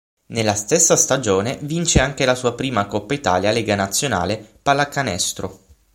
[0.29, 5.59] Nella stessa stagione vince anche la sua prima Coppa Italia Lega Nazionale Pallacanestro.